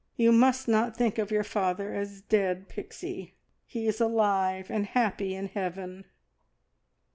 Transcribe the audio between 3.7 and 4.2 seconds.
is